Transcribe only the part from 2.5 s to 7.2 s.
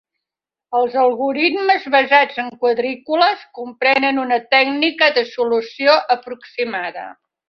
quadrícules comprenen una tècnica de solució aproximada.